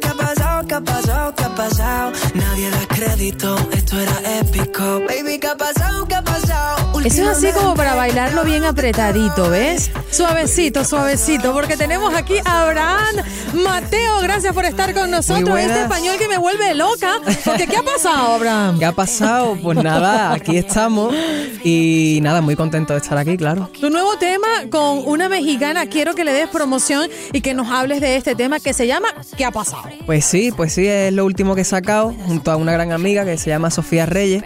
[0.00, 2.12] Qué ha pasado, qué ha pasado, qué ha pasado.
[2.34, 5.02] Nadie da crédito, esto era épico.
[5.06, 6.41] Baby, qué ha pasado, qué ha pasado.
[7.04, 9.90] Eso es así como para bailarlo bien apretadito, ¿ves?
[10.10, 13.16] Suavecito, suavecito, porque tenemos aquí a Abraham
[13.54, 14.20] Mateo.
[14.22, 15.58] Gracias por estar con nosotros.
[15.58, 17.14] Este español que me vuelve loca.
[17.44, 18.78] Porque, ¿qué ha pasado, Abraham?
[18.78, 19.58] ¿Qué ha pasado?
[19.60, 21.12] Pues nada, aquí estamos
[21.64, 23.68] y nada, muy contento de estar aquí, claro.
[23.80, 28.00] Tu nuevo tema con una mexicana, quiero que le des promoción y que nos hables
[28.00, 29.84] de este tema que se llama ¿Qué ha pasado?
[30.06, 33.24] Pues sí, pues sí, es lo último que he sacado junto a una gran amiga
[33.24, 34.44] que se llama Sofía Reyes.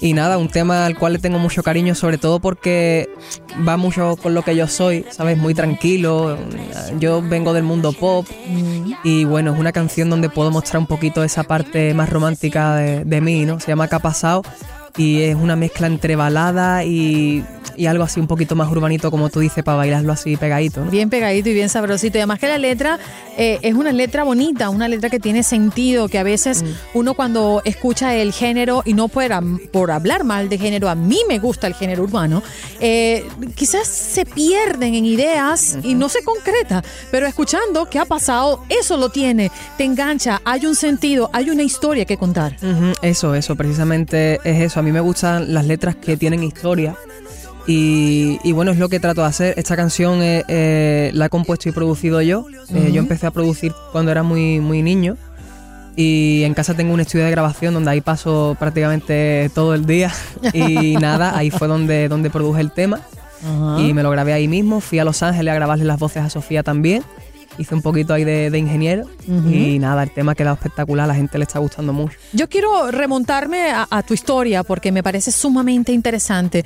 [0.00, 3.08] Y nada, un tema al cual le tengo mucho cariño, sobre todo porque
[3.66, 5.38] va mucho con lo que yo soy, ¿sabes?
[5.38, 6.38] Muy tranquilo.
[6.98, 8.26] Yo vengo del mundo pop
[9.02, 13.04] y bueno, es una canción donde puedo mostrar un poquito esa parte más romántica de,
[13.04, 13.58] de mí, ¿no?
[13.60, 14.42] Se llama ¿Qué pasado?
[14.98, 17.44] Y es una mezcla entre balada y,
[17.76, 20.90] y algo así un poquito más urbanito, como tú dices, para bailarlo así pegadito, ¿no?
[20.90, 22.18] Bien pegadito y bien sabrosito.
[22.18, 22.98] Y además que la letra
[23.36, 27.62] eh, es una letra bonita, una letra que tiene sentido, que a veces uno cuando
[27.64, 29.30] escucha el género, y no por,
[29.70, 32.42] por hablar mal de género, a mí me gusta el género urbano,
[32.80, 33.24] eh,
[33.54, 36.82] quizás se pierden en ideas y no se concreta.
[37.12, 41.62] Pero escuchando qué ha pasado, eso lo tiene, te engancha, hay un sentido, hay una
[41.62, 42.56] historia que contar.
[43.02, 44.80] Eso, eso, precisamente es eso.
[44.80, 46.96] A mí me gustan las letras que tienen historia.
[47.66, 49.54] Y, y bueno, es lo que trato de hacer.
[49.58, 52.46] Esta canción eh, eh, la he compuesto y producido yo.
[52.74, 55.16] Eh, yo empecé a producir cuando era muy, muy niño.
[55.94, 60.12] Y en casa tengo un estudio de grabación donde ahí paso prácticamente todo el día.
[60.54, 63.00] Y nada, ahí fue donde, donde produje el tema.
[63.78, 64.80] Y me lo grabé ahí mismo.
[64.80, 67.04] Fui a Los Ángeles a grabarle las voces a Sofía también.
[67.58, 69.04] Hice un poquito ahí de, de ingeniero.
[69.26, 71.04] Y nada, el tema ha quedado espectacular.
[71.04, 72.16] A la gente le está gustando mucho.
[72.32, 76.64] Yo quiero remontarme a, a tu historia porque me parece sumamente interesante.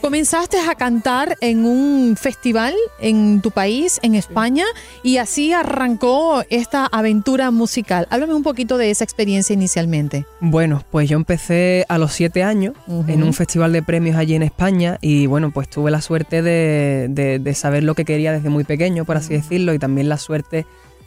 [0.00, 4.64] Comenzaste a cantar en un festival en tu país, en España,
[5.02, 8.06] y así arrancó esta aventura musical.
[8.10, 10.24] Háblame un poquito de esa experiencia inicialmente.
[10.40, 12.74] Bueno, pues yo empecé a los siete años
[13.08, 17.08] en un festival de premios allí en España y bueno, pues tuve la suerte de,
[17.10, 20.16] de- de saber lo que quería desde muy pequeño, por así decirlo, y también la
[20.16, 20.64] suerte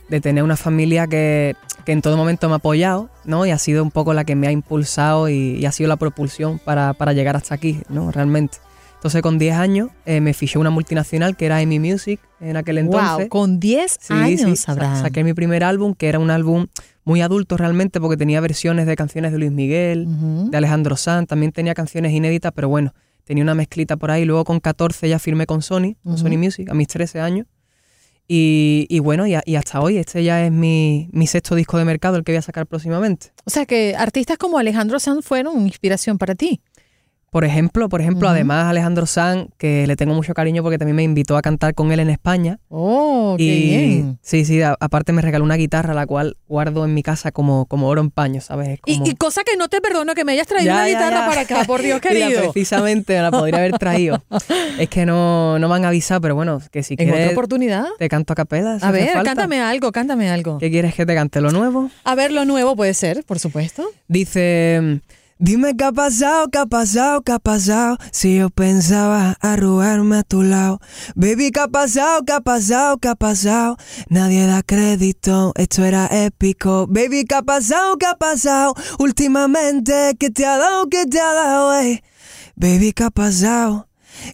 [0.08, 3.44] de tener una familia que, que en todo momento me ha apoyado, ¿no?
[3.48, 5.96] Y ha sido un poco la que me ha impulsado y, y ha sido la
[5.96, 8.12] propulsión para, para llegar hasta aquí, ¿no?
[8.12, 8.60] Realmente.
[9.04, 12.78] Entonces con 10 años eh, me fiché una multinacional que era EMI Music en aquel
[12.78, 13.18] entonces.
[13.18, 16.68] wow, con 10 Sí, años, sí, sa- saqué mi primer álbum, que era un álbum
[17.04, 20.08] muy adulto realmente, porque tenía versiones de canciones de Luis Miguel,
[20.50, 22.94] de Alejandro Sanz, también tenía canciones inéditas, pero bueno,
[23.26, 24.24] tenía una mezclita por ahí.
[24.24, 26.18] Luego con 14 ya firmé con Sony, con.
[26.18, 27.46] Sony Music, a mis 13 años.
[28.26, 31.78] Y, y bueno, y, a- y hasta hoy, este ya es mi, mi sexto disco
[31.78, 33.34] de mercado, el que voy a sacar próximamente.
[33.44, 36.62] O sea que artistas como Alejandro Sanz fueron inspiración para ti.
[37.34, 38.36] Por ejemplo, por ejemplo, Ujú.
[38.36, 41.92] además Alejandro Sanz, que le tengo mucho cariño porque también me invitó a cantar con
[41.92, 42.60] él en España.
[42.70, 44.20] Oh, qué y bien.
[44.22, 47.66] sí, sí, a- aparte me regaló una guitarra, la cual guardo en mi casa como,
[47.66, 48.70] como oro en paño, ¿sabes?
[48.70, 51.20] Es Y, cosa que no te perdono que me hayas traído Ya, una ya, guitarra
[51.22, 51.26] ya.
[51.28, 52.52] para acá, por Dios Mira, querido.
[52.52, 54.24] precisamente me la podría haber traído.
[54.78, 57.86] es que no, no me han avisado, pero bueno, que si en otra oportunidad.
[57.98, 58.80] te canto a capela.
[58.80, 59.24] si A ver, falta.
[59.32, 60.60] cántame algo, cántame algo.
[60.60, 61.42] ¿Qué quieres que te cante?
[61.42, 61.90] ¿Lo nuevo?
[62.04, 63.84] A ver, lo nuevo puede ser, por supuesto.
[64.08, 65.02] Dice,
[65.40, 67.98] dime qué ha pasado, qué ha pasado, qué ha pasado.
[68.12, 70.80] Si yo pensaba arrugarme a tu lado.
[71.16, 73.78] Baby, qué ha pasado, qué ha pasado, qué ha pasado.
[74.10, 76.88] Nadie da crédito, esto era épico.
[76.88, 78.74] Baby, qué ha pasado, qué ha pasado.
[79.00, 82.04] Últimamente, ¿qué te ha dado, qué te ha dado, ey?
[82.56, 83.88] Baby, ¿qué ha pasado?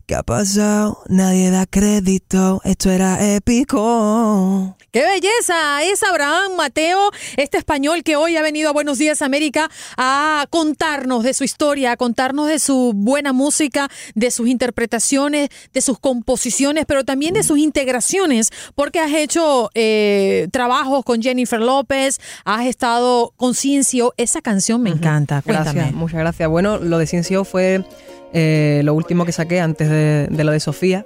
[0.05, 1.03] ¿Qué ha pasado?
[1.07, 4.75] Nadie da crédito, esto era épico.
[4.91, 5.83] ¡Qué belleza!
[5.83, 11.23] Es Abraham Mateo, este español que hoy ha venido a Buenos Días América a contarnos
[11.23, 16.85] de su historia, a contarnos de su buena música, de sus interpretaciones, de sus composiciones,
[16.87, 23.31] pero también de sus integraciones, porque has hecho eh, trabajos con Jennifer López, has estado
[23.37, 24.13] con Ciencio.
[24.17, 25.43] Esa canción me encanta.
[25.43, 25.73] Cuéntame.
[25.73, 26.49] Gracias, muchas gracias.
[26.49, 27.85] Bueno, lo de Ciencio fue
[28.33, 31.05] eh, lo último que saqué antes de, de lo de Sofía.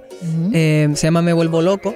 [0.52, 1.94] Eh, se llama Me Vuelvo Loco.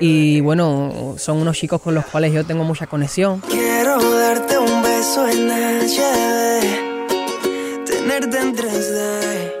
[0.00, 3.40] Y bueno, son unos chicos con los cuales yo tengo mucha conexión.
[3.48, 7.86] Quiero darte un beso en HD.
[7.86, 9.52] Tenerte en 3D.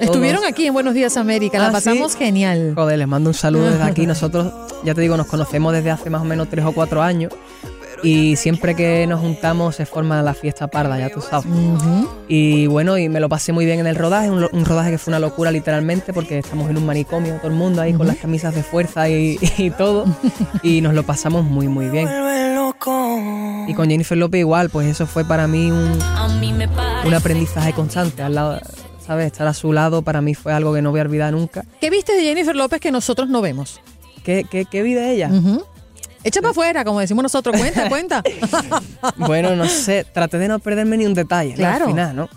[0.00, 2.18] Estuvieron aquí en Buenos Días América, la Ah, pasamos ¿sí?
[2.18, 2.72] genial.
[2.76, 4.06] Joder, les mando un saludo desde aquí.
[4.06, 4.52] Nosotros,
[4.84, 7.32] ya te digo, nos conocemos desde hace más o menos tres o cuatro años.
[8.02, 11.46] Y siempre que nos juntamos se forma la fiesta parda, ya tú sabes.
[12.28, 15.10] Y bueno, y me lo pasé muy bien en el rodaje, un, rodaje que fue
[15.10, 18.54] una locura literalmente, porque estamos en un manicomio, todo el mundo ahí con las camisas
[18.54, 20.04] de fuerza y, y todo,
[20.62, 22.08] y nos lo pasamos muy, muy bien.
[23.66, 25.98] Y con Jennifer López igual, pues eso fue para mí un,
[27.04, 28.60] un aprendizaje constante, al lado,
[29.04, 29.26] ¿sabes?
[29.26, 31.64] Estar a su lado para mí fue algo que no voy a olvidar nunca.
[31.80, 33.80] ¿Qué viste de Jennifer López que nosotros no vemos?
[34.22, 35.30] ¿Qué, qué, qué vi de ella?
[36.28, 37.56] Echa para afuera, como decimos nosotros.
[37.58, 38.22] Cuenta, cuenta.
[39.16, 41.56] Bueno, no sé, traté de no perderme ni un detalle ¿no?
[41.56, 41.84] Claro.
[41.86, 42.28] al final, ¿no?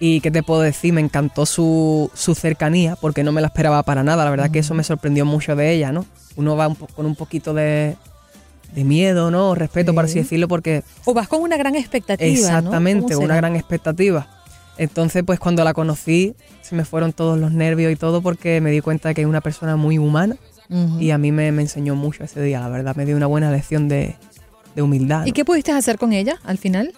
[0.00, 3.82] Y qué te puedo decir, me encantó su, su cercanía porque no me la esperaba
[3.82, 4.24] para nada.
[4.24, 6.06] La verdad que eso me sorprendió mucho de ella, ¿no?
[6.36, 7.96] Uno va un con un poquito de,
[8.74, 9.54] de miedo, ¿no?
[9.56, 10.18] Respeto, por así Sí.
[10.20, 12.28] decirlo, porque O vas con una gran expectativa.
[12.30, 12.32] ¿no?
[12.58, 14.28] exactamente, ¿Cómo una gran expectativa.
[14.76, 18.70] Entonces, pues cuando la conocí, se me fueron todos los nervios y todo porque me
[18.70, 20.36] di cuenta de que es una persona muy humana
[20.70, 22.94] Y a mí me, me enseñó mucho ese día, la verdad.
[22.96, 24.16] Me dio una buena lección de,
[24.74, 25.24] de humildad.
[25.24, 25.34] ¿Y ¿no?
[25.34, 26.92] qué pudiste hacer con ella al final?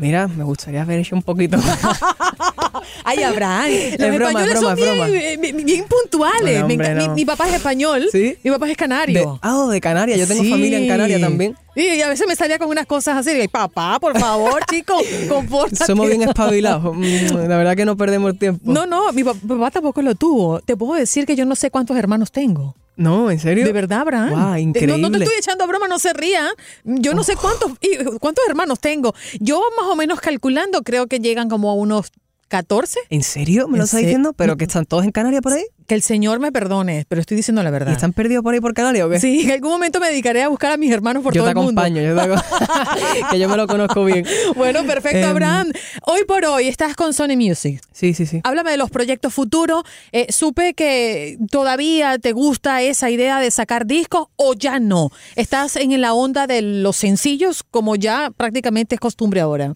[0.00, 1.78] Mira, me gustaría haber hecho un poquito más.
[3.04, 3.66] Ay, Abraham.
[3.70, 5.08] Los Es broma, españoles es broma, son es bien, broma.
[5.08, 6.60] eh, bien- bien puntuales.
[6.60, 7.14] No, Me hombre, enca- mi, no.
[7.14, 8.06] mi papá es español.
[8.10, 8.36] ¿Sí?
[8.42, 9.38] Mi papá es De, canario.
[9.42, 10.18] ah, oh, de Canarias.
[10.18, 10.50] Yo tengo Sí.
[10.50, 11.56] familia en Canarias también.
[11.76, 13.36] Y a veces me salía con unas cosas así.
[13.36, 14.94] de, Papá, por favor, chico,
[15.28, 15.84] compórtate.
[15.86, 16.94] Somos bien espabilados.
[16.96, 18.70] Mm, La verdad que no perdemos el tiempo.
[18.72, 20.60] No, no, mi pa- papá tampoco lo tuvo.
[20.60, 22.74] Te puedo decir que yo no sé cuántos hermanos tengo.
[22.96, 23.64] No, ¿en serio?
[23.64, 24.54] De verdad, Abraham.
[24.54, 24.98] Te- increíble.
[25.02, 26.48] No, no te estoy echando broma, no se ría.
[26.84, 29.14] Yo no sé cuántos, y- cuántos hermanos tengo.
[29.38, 32.10] Yo más o menos calculando creo que llegan como a unos
[32.48, 32.98] 14.
[33.10, 33.66] ¿En serio?
[33.68, 34.32] ¿Me lo ¿En estás se- diciendo?
[34.32, 35.64] ¿Pero que están todos en Canarias por ahí?
[35.86, 37.92] Que el Señor me perdone, pero estoy diciendo la ¿Y verdad.
[37.92, 39.20] están perdidos por ahí por Canarias o qué?
[39.20, 41.58] Sí, en algún momento me dedicaré a buscar a mis hermanos por yo todo te
[41.58, 41.80] el mundo.
[41.80, 44.24] acompaño, yo te que yo me lo conozco bien.
[44.56, 45.70] Bueno, perfecto, Em, Abraham.
[46.02, 47.80] Hoy por hoy estás con Sony Music.
[47.92, 48.40] Sí, sí, sí.
[48.44, 49.82] Háblame de los proyectos futuros.
[50.12, 55.10] Eh, supe que todavía te gusta esa idea de sacar discos o ya no.
[55.36, 59.74] Estás en la onda de los sencillos como ya prácticamente es costumbre ahora.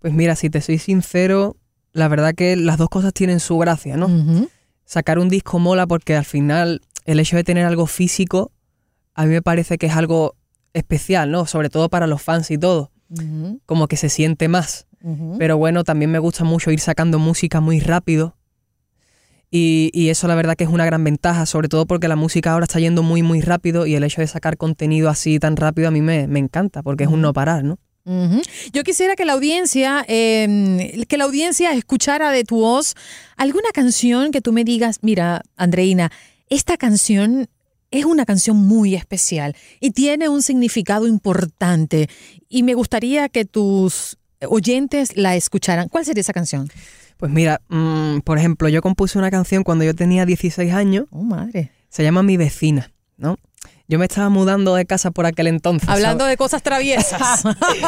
[0.00, 1.56] Pues mira, si te soy sincero,
[1.98, 4.08] la verdad que las dos cosas tienen su gracia, ¿no?
[4.84, 8.52] Sacar un disco mola porque al final el hecho de tener algo físico
[9.14, 10.36] a mí me parece que es algo
[10.74, 11.44] especial, ¿no?
[11.44, 12.92] Sobre todo para los fans y todo.
[13.66, 14.86] Como que se siente más.
[15.38, 18.36] Pero bueno, también me gusta mucho ir sacando música muy rápido.
[19.50, 22.52] Y, y eso la verdad que es una gran ventaja, sobre todo porque la música
[22.52, 25.88] ahora está yendo muy, muy rápido y el hecho de sacar contenido así tan rápido
[25.88, 27.78] a mí me, me encanta porque es un no parar, ¿no?
[28.72, 32.94] Yo quisiera que la audiencia, eh, que la audiencia escuchara de tu voz
[33.36, 36.10] alguna canción que tú me digas, mira, Andreina,
[36.48, 37.48] esta canción
[37.90, 42.08] es una canción muy especial y tiene un significado importante
[42.48, 44.16] y me gustaría que tus
[44.46, 45.88] oyentes la escucharan.
[45.88, 46.70] ¿Cuál sería esa canción?
[47.16, 51.22] Pues mira, mm, por ejemplo, yo compuse una canción cuando yo tenía 16 años, Oh,
[51.22, 51.72] madre.
[51.88, 53.38] se llama Mi vecina, ¿no?
[53.90, 55.88] Yo me estaba mudando de casa por aquel entonces.
[55.88, 56.34] Hablando ¿sabes?
[56.34, 57.42] de cosas traviesas.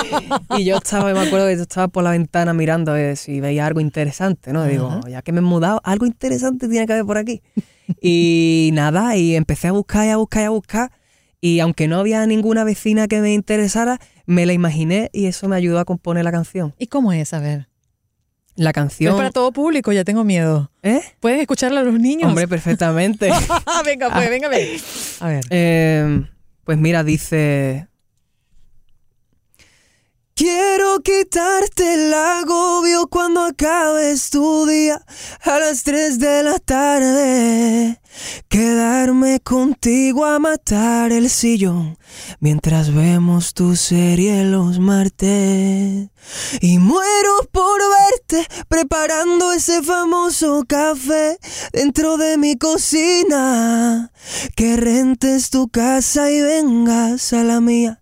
[0.56, 3.80] Y yo estaba, me acuerdo que yo estaba por la ventana mirando si veía algo
[3.80, 4.64] interesante, ¿no?
[4.64, 7.42] Digo, ya que me he mudado, algo interesante tiene que haber por aquí.
[8.00, 10.92] Y nada, y empecé a buscar y a buscar y a buscar.
[11.40, 15.56] Y aunque no había ninguna vecina que me interesara, me la imaginé y eso me
[15.56, 16.74] ayudó a componer la canción.
[16.78, 17.32] ¿Y cómo es?
[17.34, 17.68] A ver.
[18.56, 19.16] La Es canción...
[19.16, 20.70] para todo público, ya tengo miedo.
[20.82, 21.00] ¿Eh?
[21.20, 22.28] ¿Pueden escucharla los niños?
[22.28, 23.30] Hombre, perfectamente.
[23.84, 24.82] venga, pues, venga, venga.
[25.20, 25.44] A ver.
[25.50, 26.26] Eh,
[26.64, 27.86] pues mira, dice...
[30.40, 35.04] Quiero quitarte el agobio cuando acabes tu día
[35.42, 38.00] a las 3 de la tarde.
[38.48, 41.98] Quedarme contigo a matar el sillón
[42.38, 46.08] mientras vemos tu serie los martes.
[46.62, 47.78] Y muero por
[48.68, 51.38] preparando ese famoso café
[51.72, 54.12] dentro de mi cocina.
[54.56, 58.00] Que rentes tu casa y vengas a la mía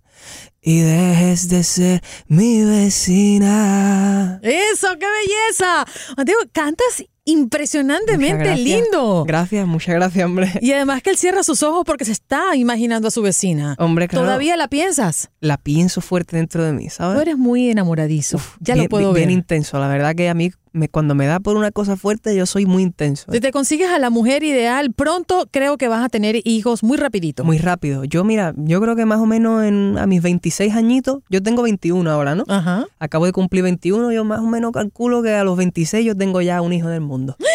[0.60, 4.38] y dejes de ser mi vecina.
[4.42, 5.86] Eso, qué belleza.
[6.16, 8.60] Mateo, cantas impresionantemente gracias.
[8.60, 9.24] lindo.
[9.26, 10.52] Gracias, muchas gracias, hombre.
[10.60, 13.74] Y además que él cierra sus ojos porque se está imaginando a su vecina.
[13.78, 14.26] Hombre, claro.
[14.26, 15.30] ¿Todavía la piensas?
[15.40, 17.20] La pienso fuerte dentro de mí, Tú ¿sabes?
[17.22, 18.40] eres muy enamoradizo.
[18.60, 19.34] ya bien, lo puedo bien ver.
[19.38, 19.78] intenso.
[19.78, 22.66] La verdad que a mí, me- cuando me da por una cosa fuerte, yo soy
[22.66, 23.30] muy intenso.
[23.32, 26.96] Si te consigues a la mujer ideal, pronto creo que vas a tener hijos muy
[26.96, 27.44] rapidito.
[27.44, 28.04] Muy rápido.
[28.04, 31.62] Yo, mira, yo creo que más o menos en, a mis 26 añitos, yo tengo
[31.62, 32.44] 21 ahora, ¿no?
[32.48, 32.86] Ajá.
[32.98, 36.40] Acabo de cumplir 21, yo más o menos calculo que a los 26 yo tengo
[36.40, 37.36] ya un hijo del mundo.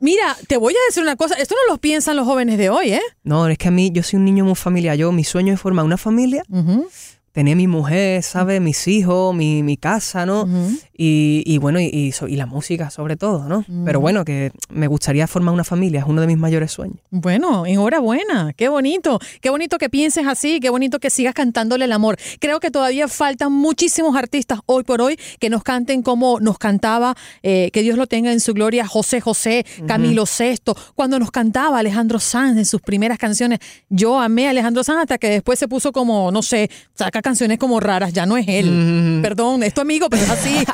[0.00, 1.34] Mira, te voy a decir una cosa.
[1.34, 3.00] Esto no lo piensan los jóvenes de hoy, ¿eh?
[3.24, 4.96] No, es que a mí, yo soy un niño muy familiar.
[4.96, 6.86] Yo, mi sueño es formar una familia, Ujú,
[7.32, 8.60] tener mi mujer, ¿sabes?
[8.60, 10.48] Mis hijos, mi, mi casa, ¿no?
[10.96, 13.64] Y, y bueno, y, y la música sobre todo, ¿no?
[13.84, 16.98] Pero bueno, que me gustaría formar una familia, es uno de mis mayores sueños.
[17.10, 21.92] Bueno, enhorabuena, qué bonito, qué bonito que pienses así, qué bonito que sigas cantándole el
[21.92, 22.16] amor.
[22.40, 27.14] Creo que todavía faltan muchísimos artistas hoy por hoy que nos canten como nos cantaba,
[27.42, 31.78] eh, que Dios lo tenga en su gloria, José José, Camilo Sesto, cuando nos cantaba
[31.78, 33.60] Alejandro Sanz en sus primeras canciones.
[33.88, 37.58] Yo amé a Alejandro Sanz hasta que después se puso como, no sé, saca canciones
[37.58, 39.20] como raras, ya no es él.
[39.22, 40.56] Perdón, es tu amigo, pero es así.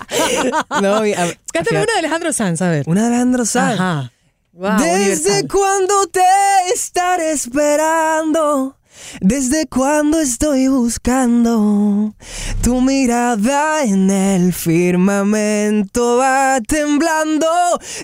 [0.83, 1.03] No,
[1.53, 2.85] Cántame una de Alejandro Sanz, a ver.
[2.87, 3.75] una de Alejandro Sanz.
[3.81, 4.13] Ajá.
[4.53, 6.21] Wow, Desde cuando te
[6.73, 8.77] estaré esperando
[9.21, 12.15] Desde cuando estoy buscando
[12.63, 17.47] tu mirada en el firmamento va temblando.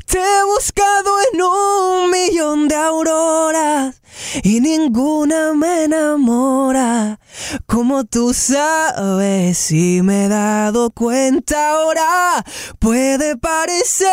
[0.06, 4.00] Te he buscado en un millón de auroras
[4.42, 7.20] y ninguna me enamora.
[7.66, 12.44] Como tú sabes y me he dado cuenta ahora,
[12.78, 14.08] puede parecer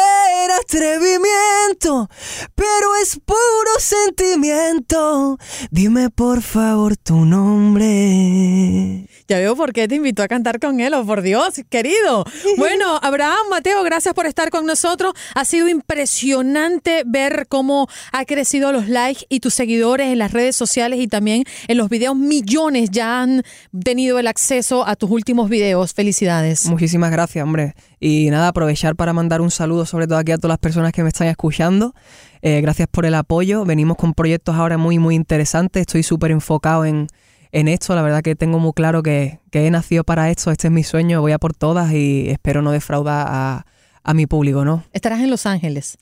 [0.61, 2.09] atrevimiento,
[2.55, 5.37] pero es puro sentimiento.
[5.71, 9.07] Dime por favor tu nombre.
[9.27, 12.23] Ya veo por qué te invitó a cantar con él, oh por Dios, querido.
[12.57, 15.13] Bueno, Abraham, Mateo, gracias por estar con nosotros.
[15.35, 20.55] Ha sido impresionante ver cómo ha crecido los likes y tus seguidores en las redes
[20.55, 22.15] sociales y también en los videos.
[22.15, 23.43] Millones ya han
[23.83, 25.93] tenido el acceso a tus últimos videos.
[25.93, 26.65] Felicidades.
[26.65, 27.73] Muchísimas gracias, hombre.
[27.99, 31.03] Y nada, aprovechar para mandar un saludo sobre todo aquí a todas las personas que
[31.03, 31.93] me están escuchando.
[32.41, 33.65] Eh, gracias por el apoyo.
[33.65, 35.81] Venimos con proyectos ahora muy, muy interesantes.
[35.81, 37.07] Estoy súper enfocado en
[37.51, 37.95] en esto.
[37.95, 41.21] La verdad que tengo muy claro que, he nacido para esto, este es mi sueño,
[41.21, 44.85] voy a por todas y espero no defraudar a, mi público, ¿no?
[44.93, 45.97] Estarás en Los Ángeles.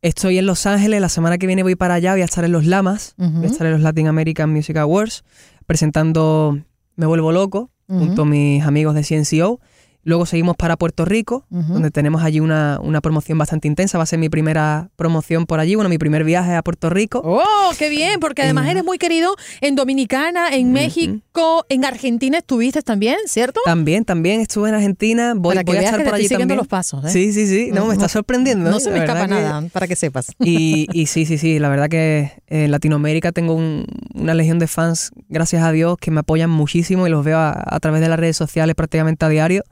[0.00, 2.52] Estoy en Los Ángeles, la semana que viene voy para allá, voy a estar en
[2.52, 5.24] los Lamas, voy a estar en los Latin American Music Awards,
[5.66, 6.60] presentando
[6.94, 9.60] Me Vuelvo Loco, junto a mis amigos de CNCO.
[10.04, 13.98] Luego seguimos para Puerto Rico, donde tenemos allí una, promoción bastante intensa.
[13.98, 17.20] Va a ser mi primera promoción por allí, bueno, mi primer viaje a Puerto Rico.
[17.24, 18.18] ¡Oh, qué bien!
[18.18, 23.60] Porque además eres muy querido en Dominicana, en México, en Argentina estuviste también, ¿cierto?
[23.64, 25.34] También, también estuve en Argentina.
[25.36, 26.56] Voy, para que voy a estar por allí también.
[26.56, 27.04] los pasos.
[27.04, 27.10] ¿eh?
[27.10, 27.70] Sí, sí, sí.
[27.72, 28.70] No, me está sorprendiendo.
[28.70, 30.32] No, se me escapa nada, para que sepas.
[30.44, 31.60] Y, y, sí, sí, sí.
[31.60, 36.20] La verdad que en Latinoamérica tengo una legión de fans, gracias a Dios, que me
[36.20, 39.62] apoyan muchísimo y los veo a través de las redes sociales prácticamente a diario.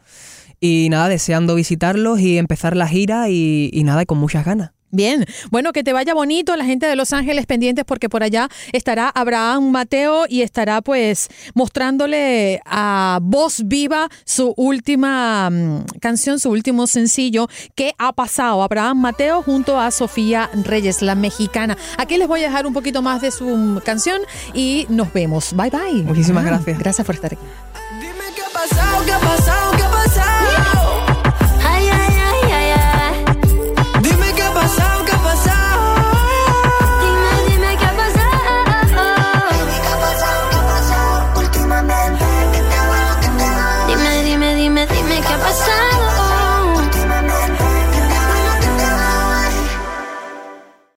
[0.60, 4.72] Y nada, deseando visitarlos y empezar la gira y, nada, y con muchas ganas.
[4.92, 8.48] Bien, bueno, que te vaya bonito la gente de Los Ángeles pendientes porque por allá
[8.72, 16.50] estará Abraham Mateo y estará pues mostrándole a voz viva su última mm, canción, su
[16.50, 21.78] último sencillo que ha pasado Abraham Mateo junto a Sofía Reyes, la mexicana.
[21.96, 24.20] Aquí les voy a dejar un poquito más de su mm, canción
[24.54, 25.54] y nos vemos.
[25.54, 26.02] Bye bye.
[26.02, 26.76] Muchísimas gracias.
[26.80, 27.44] Gracias por estar aquí.